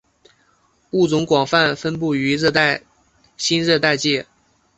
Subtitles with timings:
[0.93, 2.35] 物种广泛分布于
[3.37, 4.25] 新热带界。